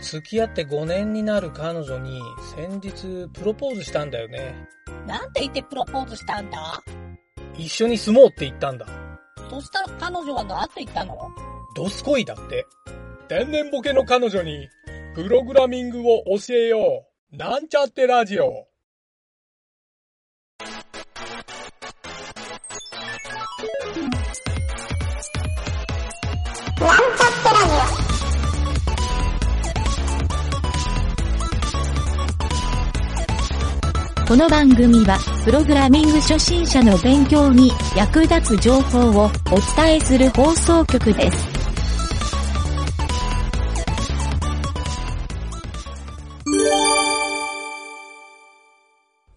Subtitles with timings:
[0.00, 2.20] 付き合って5年になる彼女に
[2.54, 4.68] 先日プロポーズしたんだよね。
[5.06, 6.82] なんて言ってプロポーズしたんだ？
[7.56, 8.86] 一緒に住もうって言ったんだ。
[9.50, 11.16] そしたら彼女は何て言ったの？
[11.74, 12.66] ドスコイだって。
[13.28, 14.68] 天然ボケの彼女に
[15.14, 17.36] プログラミングを教えよう。
[17.36, 18.68] なんちゃってラジオ。
[34.28, 39.30] この番組は、プログラミング初心者の勉強に役立つ情報をお
[39.76, 41.46] 伝えする放送局です。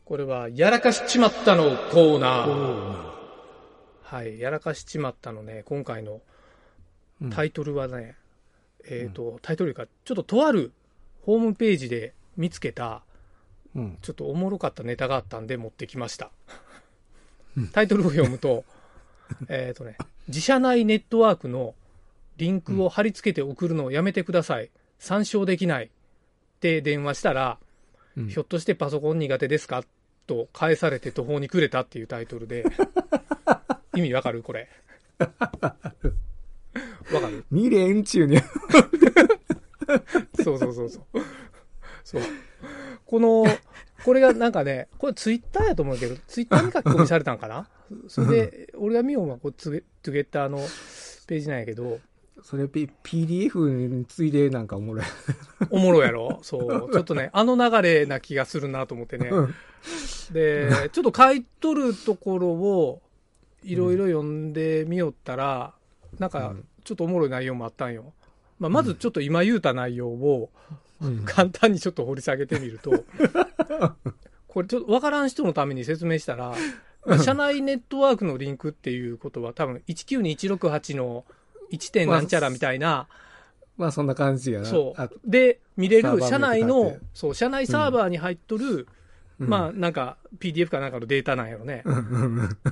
[0.05, 3.09] これは、やらかしちまったのコーナー。
[4.01, 6.19] はい、やらかしちまったのね、今回の
[7.29, 8.15] タイトルはね、
[8.85, 10.71] えっ、と、タイトルか、ちょっととある
[11.21, 13.03] ホームページで見つけた、
[13.75, 13.97] うん。
[14.01, 16.31] ちょっとおもろかったネタがあったんで持ってきました。
[17.73, 18.63] タイトルを読むと、
[19.49, 21.75] えっとね、自社内ネットワークの
[22.37, 24.69] リンクを貼り付けて送るのをやめてください。
[24.97, 25.85] 参照できない。
[25.85, 25.89] っ
[26.59, 27.57] て電話したら、
[28.17, 29.83] うんひょっとしてパソコン苦手ですか？
[30.27, 32.65] と返されて途方に暮れたっていうタイトルで、
[33.95, 34.43] 意味わかる？
[34.43, 34.67] これ。
[35.19, 35.75] わか
[37.29, 37.45] る？
[37.51, 38.37] 未練中に。
[40.43, 41.03] そうそうそうそう。
[42.03, 42.21] そう。
[43.05, 43.45] この、
[44.03, 47.67] これがなんかね、これツイッターやと思うけど、ツイッターに書き込みされたんかな？
[48.07, 50.59] それで、俺が見ようのはこうツゲ、ツゲッターの
[51.27, 51.99] ページなんやけど、
[52.41, 55.05] それ、P、PDF についでなんかおもろい。
[55.69, 56.39] おもろいやろ？
[56.41, 56.91] そう。
[56.91, 59.29] ちょっとね、あの流れな気がするなと思ってね。
[59.29, 59.55] うん
[60.31, 63.01] で、ちょっと書いとるところを、
[63.63, 65.73] いろいろ読んでみよったら、
[66.17, 68.13] なんかうん、ちょっとおもろい内容もあったんよ。
[68.59, 70.77] まあ、まずちょっと今言うた内容を、うん
[71.25, 72.91] 簡単にちょっと掘り下げてみると、
[74.47, 76.55] これちょっとわからん人のために説明したら、
[77.05, 81.25] まあ社内ネットワークのリンクっていうことは多分192.168の
[81.71, 83.07] 1点なんちゃらみたいな、
[83.79, 84.67] まあそんな感じやな。
[84.67, 85.19] あそう。
[85.25, 88.87] で、見れる社内のそう、社内サーバーに入っとる、
[89.39, 89.47] うん。
[89.47, 91.83] まあなんか PDF かなんかのデータなんやろね。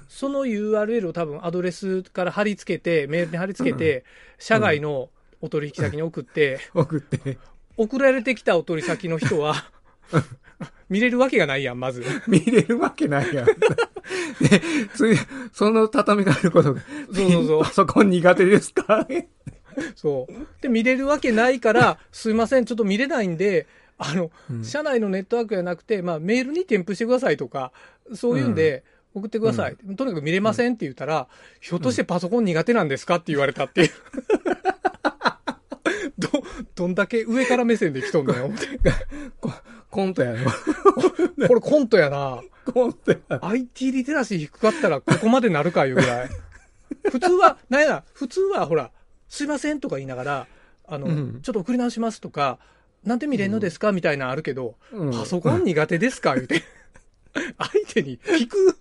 [0.09, 4.03] その URL を多分アドレスから貼り付けて、メールに貼り付けて、
[4.37, 7.37] 社外のお取引先に送って、 送って、
[7.77, 9.55] 送られてきたお取り先の人は、
[10.89, 12.03] 見れるわけがないやん、まず。
[12.27, 13.45] 見れるわけないやん。
[13.45, 13.53] で、
[15.53, 16.81] その畳みがあることが、
[17.13, 19.05] そうそうそうパソコン苦手ですか？
[19.95, 20.33] そう。
[20.61, 23.67] で、見れるわけないから、すいません、ちょっと見れないんで、
[23.97, 27.71] あの、うん社内のネットワークじゃなくて、まあ、メールに添付してくださいとか、
[28.13, 28.83] そういうんで、
[29.13, 31.27] 送ってください、とにかく見れませんって言ったら、
[31.59, 33.15] ひょっとしてパソコン苦手なんですか？
[33.15, 33.89] って言われたっていう。
[36.77, 38.51] ど、どんだけ上から目線で来とんのよ。
[39.41, 39.51] コ
[39.89, 40.51] コントやろ。
[41.47, 42.41] これコントやな。
[42.65, 43.17] コントや。
[43.41, 46.29] IT リテラシー低かったらここまでなるかいうぐらい。
[47.11, 48.91] 普通は、なんやな、普通はほら、
[49.27, 50.47] すいませんとか言いながら、
[50.87, 52.59] あの、うんちょっと送り直しますとか、
[53.03, 56.63] なんで見れんのですかみたいなのあるけど、うんパソコン苦手ですか言うて。
[57.57, 58.77] 相手に聞く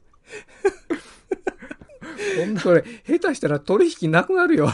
[2.60, 4.72] それ、下手したら取引なくなるよ。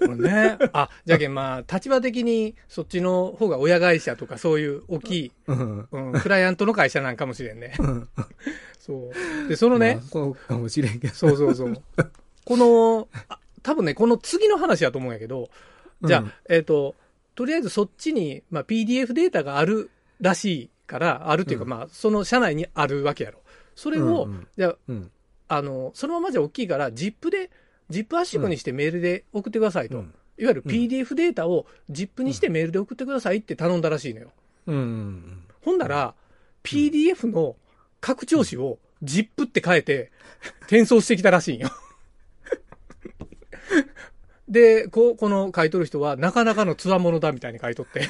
[0.00, 0.58] のね。
[0.72, 5.88] あ、じゃけんまあ、立場的にそっちの方が親会社とかそういう大きい、うん。
[5.90, 7.74] うん、クライアントの会社なんかもしれんね。
[7.78, 8.08] うん
[8.78, 9.10] そ
[9.44, 9.48] う。
[9.48, 11.14] で、そのねまあ、そうかもしれんけど。
[11.14, 11.74] そうそうそう。
[12.44, 15.48] この、あ多分ね、この次の話だと思うんやけど、
[16.02, 16.94] じゃあ、うんえっ、と、
[17.34, 19.90] とりあえずそっちに、まあ、PDF データがある
[20.20, 23.38] らしいから、あるっていうか、うんまあ、その社内にあるわけやろ。
[23.74, 25.10] それを、じゃあ、うん。
[25.48, 27.50] あの、そのままじゃ大きいから、ZIP で、
[27.90, 29.98] ZIP 圧縮にしてメールで送ってくださいと。
[29.98, 34.32] うんいわゆる PDF データを ZIP にしてメールで送ってくださいって頼んだらしいのよ。
[34.66, 35.44] うんうん。
[35.62, 36.14] ほんなら、
[36.64, 37.56] PDF の
[38.00, 40.10] 拡張子を ZIP って変えて、
[40.62, 41.70] 転送してきたらしいんよ。
[44.48, 48.08] で、ここの書いとる人は、なかなかの強者だみたいに書いとって。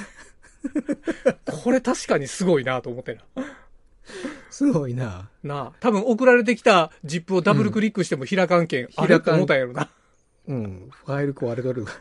[1.62, 3.44] これ確かにすごいなと思ってな。
[4.54, 5.28] すごいな。
[5.42, 9.88] なあ、多分送られてきた ZIP をダブルクリックしても開かんけん、あれと思ったんやろな。
[10.46, 10.90] うん。
[11.04, 11.84] ファイル壊れとる。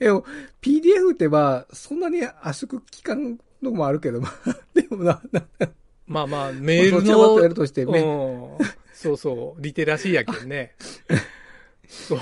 [0.00, 0.24] でも、
[0.60, 4.32] PDF ってまあ、そんなに圧縮期間のもあるけど、まあ、
[4.74, 5.46] でもな、な
[6.08, 8.00] まあまあ、メールそっちはまたやの、るとして、うんめ、
[8.92, 10.74] そうそう、リテラシーやけんね。
[11.86, 12.18] そう。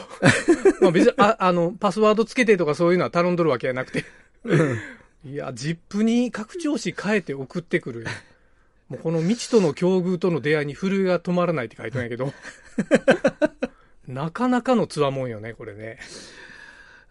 [0.83, 4.05] まあ別に、あ、あの、パスワードつけてとかそういうのは頼んどるわけじゃなくて。
[5.25, 8.07] いや、ジップに拡張子変えて送ってくる。
[8.89, 12.33] もうこの未知との境遇との出会いに震えが止まらないって書いてんやけど。
[14.09, 15.99] なかなかのつわもんよね、これね。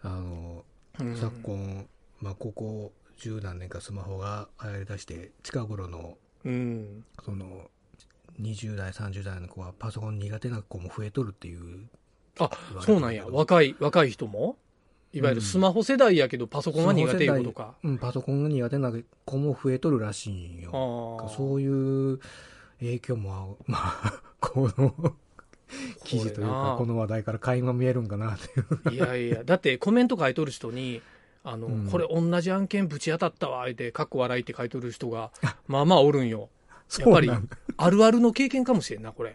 [0.02, 0.64] あの、
[1.00, 1.88] うん昨今、
[2.20, 7.04] まあ、ここ十何年かスマホが流行り出して、近頃の、うん。
[7.24, 7.70] その、
[8.40, 11.88] 20代、30代の子はパソコン苦手な子も増えとるっていう。
[12.38, 12.50] あ、
[12.80, 13.26] そうなんや。
[13.26, 14.56] 若い、若い人も？
[15.12, 17.74] いわゆるスマホ世代やけど、パソコンは苦手いうことか。
[17.84, 18.92] うん、パソコンが苦手な
[19.24, 21.18] 子も増えとるらしいんあよ。
[21.24, 21.28] あ。
[21.28, 22.18] そういう
[22.80, 25.14] 影響も、まあ、この
[26.04, 28.94] 記事というか、この話題から垣間見えるんかなっていう。
[28.94, 31.02] いやいや、だってコメント書いとる人に、
[31.44, 35.30] あの、うんこれ同じ案件ぶち当たったわ、って、かっこ笑いって書いとる人が、
[35.68, 36.48] まあまあおるんよ。
[36.98, 37.30] やっぱり
[37.78, 39.30] あるあるの経験かもしれんな、これ。
[39.30, 39.32] う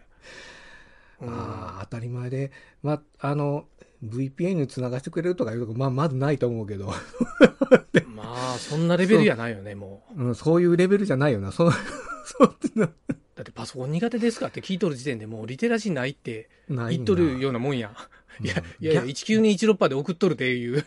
[1.20, 2.52] ああ、当たり前で、
[2.82, 3.66] まあ、あの、
[4.04, 6.86] VPN につながしてくれるとかいうとこ、まあ、まずないと思うけど、
[8.14, 10.24] まあ、そんなレベルやないよね、もう。
[10.24, 11.50] うん、そういうレベルじゃないよな。
[11.52, 11.70] そ、
[12.24, 12.92] そうってな、だ
[13.40, 17.88] ってパソコン苦手ですかって聞いとる時点でもうリテラシーないって言っとるようなもんや。
[17.88, 20.84] うんいや、いやいや、1916で送っとるっていう、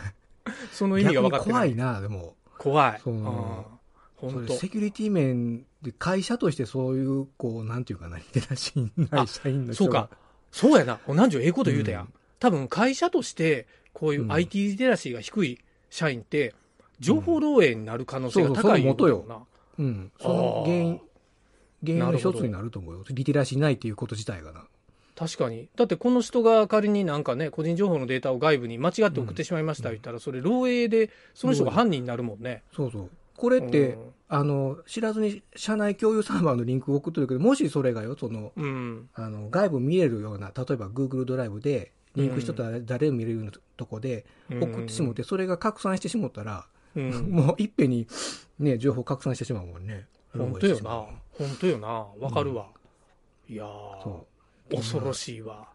[0.72, 1.74] その意味が分かってない。
[1.74, 2.34] 怖いな、でも。
[2.56, 3.00] 怖い。
[3.02, 3.64] そううん
[4.16, 10.08] 本当セキュリティ面で会社としてそういう、こう、なんていうかな、リテラシーない社員の人がそうか。。
[10.50, 10.98] そうやな。
[11.06, 12.12] 南條ええこと言うたやん。
[12.40, 15.58] うん多分会社として、こういううん IT リテラシーが低い
[15.90, 16.54] 社員って、
[17.00, 19.38] 情報漏洩になる可能性がそうそう高いその元よな。
[19.78, 20.12] うん。
[20.20, 21.00] その原因、
[21.84, 23.04] 原因の一つになると思うよ。
[23.10, 24.64] リテラシーないっていうこと自体がな。
[25.16, 25.68] 確かに。
[25.74, 32.62] だってこの人が仮になんかね、個人情報のデータを外部に間違って送ってしまいました言ったら、それ漏洩で、その人が犯人になるもんね。
[32.72, 33.10] そうそう。
[33.36, 39.08] これって、うんあの、知らずに社内共有サーバーのリンクを送ってるけど、もしそれがよ、その、うん。
[39.14, 46.66] あの、外部見れるような、例えば Google ドライブで、リンクしとったら誰でも見れるようなとこでうん送ってしもって、それが拡散してしもったら、
[46.96, 47.30] うん。
[47.30, 48.06] もういっぺんに
[48.58, 50.06] ね、情報拡散してしまうもんね。
[50.36, 50.90] 本当よな。
[51.32, 51.88] 本当よな。
[52.20, 52.66] わかるわ。
[53.48, 53.64] いや
[54.70, 55.68] 恐ろしいわ。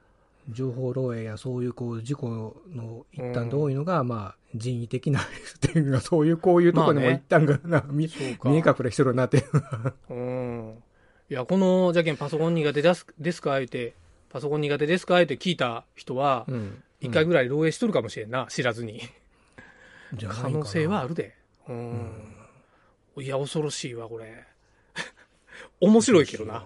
[0.50, 0.54] う。
[0.54, 5.24] 情報漏洩やそういうこう事故の一端で多いのが、まあ、人為的なっ
[5.62, 9.44] ていうのが、そういうこういうところにも一端がな、見え隠れしてるなっていう。
[10.10, 10.84] うん。
[11.30, 13.95] いや、この、じゃけんパソコン苦手ですですか言うて、
[14.33, 15.15] パソコン苦手ですか？
[15.15, 19.01] 言うて聞いた人は、うん一回ぐらい漏洩しとるかもしれんな、知らずに。
[20.30, 21.35] 可能性はあるで。
[21.68, 22.09] うん。
[23.18, 24.45] いや、恐ろしいわ、これ。
[25.81, 26.65] 面白いけどな。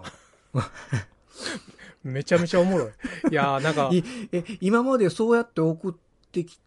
[2.04, 2.92] めちゃめちゃおもろい。
[3.32, 5.94] いやー、なんか、 いえ、今までそうやって送っ
[6.32, 6.60] てき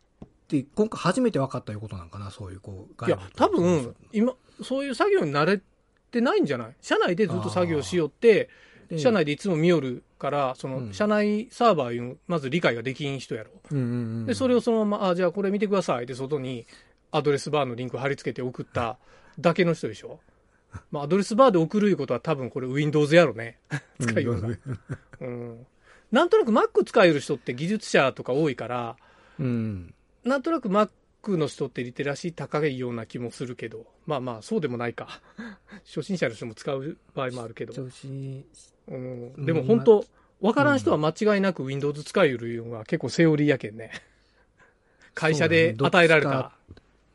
[0.49, 5.62] て、今回初めて分かったいうことなんかな、そういう、こう、いや、多分、今、そういう作業に慣れ
[6.11, 6.75] てないんじゃない？
[6.82, 8.50] 社内でずっと作業しよって、で
[8.99, 13.51] 社内でいつも見よるから、その、うん社内サーバーいう、まず理解ができん人やろ。
[13.71, 13.87] うんうんう
[14.23, 16.67] ん、で、それをそのまま、あ、じゃあこれ見てくださいって外に
[17.13, 18.99] アドレスバーのリンク貼り付けて送った
[19.39, 20.21] だけの人でしょ。
[20.91, 23.59] まあ、アドレスバーで送るいうことは多分これ Windows やろね。
[24.01, 24.59] 使いような。
[25.21, 25.67] うん。
[26.13, 28.97] なんとなく Mac 使える人って技術者とか多いから、
[29.39, 29.95] うん。
[30.25, 30.91] なんとなく Mac
[31.29, 35.21] の人ってリテラシー高いような気もするけど、まあまあそうでもないか。
[35.85, 37.75] 初心者の人も使う場合もあるけど。
[38.89, 40.05] うん、でも本当、
[40.41, 43.93] わからん人は間違いなく Windows 使いよるいうのが結構セオリーやけんね。
[45.15, 46.57] 会社で与えられた。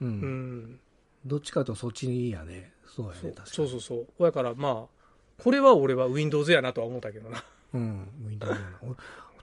[0.02, 0.06] う。
[0.06, 0.80] うんん。
[1.26, 2.72] どっちかとそっちやね。
[2.86, 3.56] そうやね、そう確かに。
[3.56, 4.24] そうそうそう。
[4.24, 7.44] だからまあ、これは俺は Windows やなとは思ったけどな。
[7.74, 8.96] うん、Windows やな。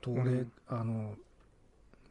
[0.06, 1.17] 俺、うんあの、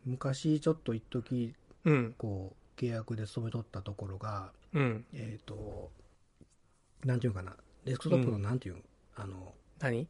[0.06, 1.54] 昔ちょっと一時
[1.86, 2.16] うん。
[2.18, 5.06] こう、契約で勤めとったところが、うん。
[5.14, 5.92] えっ、と、
[7.06, 8.82] なんていうかな、デスクトップのなんていうの、
[9.16, 10.08] あの、何？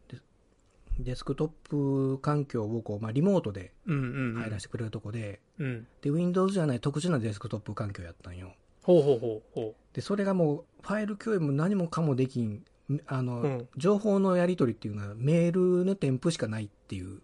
[0.99, 4.41] デスクトップ環境をこう、まあ、リモートでうんうん。
[4.41, 5.87] 入らせてくれるとこで、うん。
[6.01, 8.53] で、Windows じゃない特殊なデスクトップ環境やったんよ。
[8.83, 12.63] ほうほうほうほで、それがもう、ファイル共有も何もかもできん、
[13.05, 17.21] あの、うん情報のやり取りっていうのはメールの添付しかないっていう。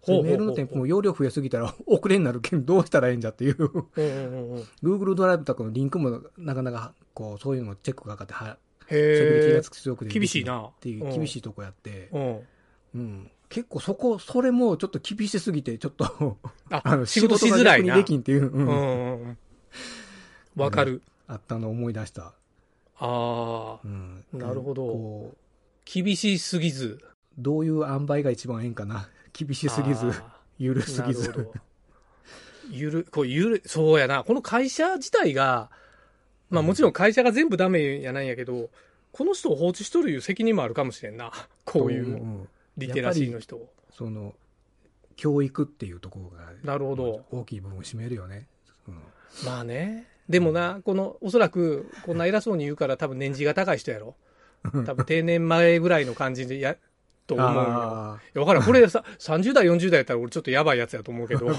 [0.00, 3.56] ほうほうほうメールの添付も容量増えすぎたら 遅れになるけんどうしたらええんじゃっていう。
[4.82, 9.62] Google ドライブとかのリンクもなかなか、こう、そういうのもチェックがかかっては、へえ。
[9.62, 12.40] 強くて厳しいなっていう厳しいとこやって、うん。
[12.94, 13.30] うん。
[13.48, 16.38] 結構そこ、それもちょっと厳しすぎて、ちょっと、
[16.70, 17.96] あ、 あの、仕事しづらいな。
[17.96, 19.38] できんっていう、ううんんうんうん。
[20.56, 21.02] わかる。
[21.26, 22.34] あったのを思い出した。
[22.98, 24.24] ああ、うん。
[24.32, 25.34] なるほど
[25.84, 27.00] 厳しすぎず。
[27.38, 29.08] どういう塩梅が一番ええんかな。
[29.34, 31.50] 厳しすぎず、あゆるーすぎず。
[32.70, 34.24] ゆる、こうゆる、そうやな。
[34.24, 35.70] この会社自体が、
[36.50, 38.70] まあもちろん会社が全部ダメやないんやけど、
[39.12, 41.32] この人を放置しとるいう責任もあるかもしれんな。
[41.66, 43.72] こういうんリテラシーの人を。
[43.92, 44.34] その、
[45.16, 47.24] 教育っていうところが、なるほど。
[47.30, 48.46] 大きい部分を占めるよね。
[48.88, 48.98] うん
[49.44, 50.06] まあね。
[50.28, 54.16] でもな、この、おそらく、こんな偉そうに言うから多分年次が高い人やろ。
[54.86, 56.76] 多分定年前ぐらいの感じでや、
[57.26, 58.62] と思ういや、わからん。
[58.62, 61.46] これさ、 30代、40代やったら俺ちょっとやばいやつやと思うけど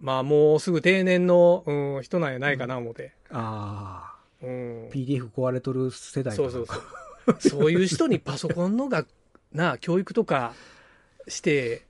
[0.00, 3.12] まあもうすぐ定年の、うん、人なんやないかな思って。
[3.30, 4.94] あうんあ、。
[4.94, 6.80] PDF 壊れとる世代そうそうそう。
[7.38, 9.06] そういう人にパソコンのが、
[9.52, 10.54] な、 教育とか
[11.28, 11.82] して、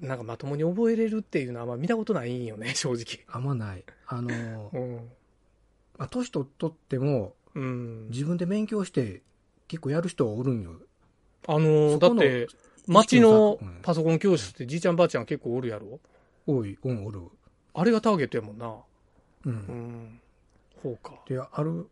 [0.00, 3.24] なんかまともに覚えれるっていうのはあんま見たことないんよね、正直。
[3.28, 3.84] あんまない。
[4.06, 4.94] あの、うん。
[5.98, 8.08] まあ、年取っとっても、うん。
[8.08, 9.22] 自分で勉強して、
[9.68, 10.72] 結構やる人はおるんよ。
[11.46, 12.48] あのーだって、
[12.86, 16.00] 町のうんパソコン教室ってじいちゃんばあちゃん結構おるやろ？
[16.46, 17.20] 多い、うん、おる。
[17.74, 18.66] あれがターゲットやもんな。
[18.66, 18.82] う。
[19.46, 20.20] うんん。
[20.82, 21.14] ほうか。
[21.26, 21.88] で、ある、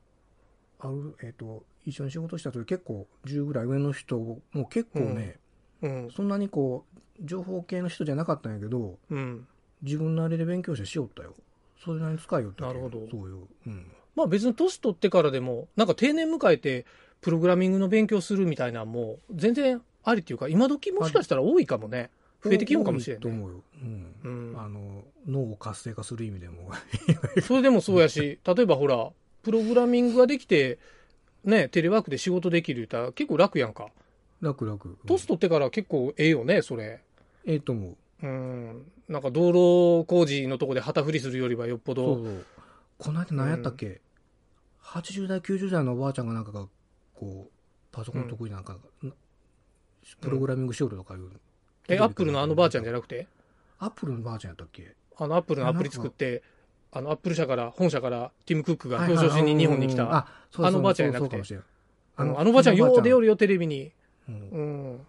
[0.79, 5.39] ある、えっ、と、一緒に仕事した時結構10ぐらい上の人も結構ね、
[5.81, 6.11] うん。
[6.15, 9.47] そんなにこう、情報系の人じゃなかったんやけど、うん。
[9.83, 11.35] 自分なりで勉強してしよったよ。
[11.83, 13.47] それなりに使いよったけなるほどそういう。
[13.67, 13.91] うん。
[14.15, 16.87] まあ別に年取ってからでも、なんか定年迎えて、
[17.23, 22.11] プログラミングの勉強するみたいなのも、全然ありっていうか、今時もしかしたら多いかもね。
[22.45, 23.25] 増えてきようかもしれんね。
[23.25, 23.63] 多いと思うよ。
[23.81, 24.53] うん。
[24.53, 26.73] うんあの、脳を活性化する意味でも。
[27.47, 29.11] それでもそうやし、例えばほら、
[29.45, 30.79] プログラミングができて、
[31.45, 33.89] ね、テレワークで仕事できる言ったら結構楽やんか。
[34.41, 34.79] 楽々。
[35.07, 37.01] 年取ってから結構ええよね、それ。
[37.45, 38.27] ええと思う。
[38.27, 38.87] うん。
[39.09, 39.53] なんか道
[40.03, 42.17] 路工事のとこで旗振りするよりはよっぽど。
[42.17, 42.45] そうそう。
[42.99, 44.01] この間何やったっけ、
[44.83, 46.69] ?80 代、90代のおばあちゃんがなんかが、
[47.23, 47.51] こう、
[47.93, 49.13] パソコン得意なんか、な
[50.21, 51.31] プログラミングしよるとかいう。
[51.89, 53.29] え、アップルのあのばあちゃんじゃなくて？
[53.79, 54.97] アップルのばあちゃんやったっけ？
[55.17, 56.43] あのアップルのアプリ作って、
[56.91, 60.03] あのアップル社から、本社からティム・クックが表彰しに日本に来た。
[60.03, 60.11] うん
[60.67, 61.61] あ、のばあちゃんじゃなくて
[62.17, 63.23] あのあのばあちゃんよう出よる。
[63.23, 63.93] るよ、テレビに。
[64.29, 65.01] うん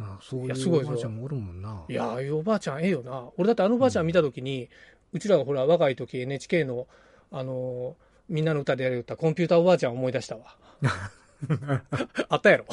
[0.00, 1.82] あそういいやすごいうぞおばあちゃんもおるもんな。
[1.88, 3.28] いや、ああいうおばあちゃんええよな。
[3.36, 4.68] 俺だってあのおばあちゃん見たときに、
[5.12, 6.86] うちらがほら若い時 NHK の、
[7.32, 10.54] あのーみんなの歌でやりよったコンピューターおばあちゃん思い出したわ。
[12.28, 12.66] あったやろ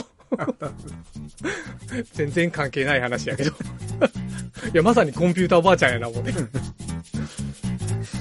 [2.13, 3.51] 全然関係ない話やけど。
[3.51, 3.53] い
[4.73, 6.33] や、まさにコンピューターおばあちゃんやな、もうね。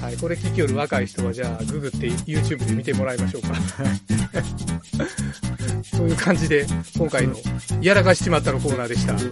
[0.01, 3.55] はい、これ聞きよる若い人は、じゃあ、ググって YouTube で見てもらいましょうか。
[5.83, 6.65] そういう感じで、
[6.97, 7.35] 今回の、
[7.81, 9.15] やらかしちまったのコーナーでした。
[9.15, 9.31] 番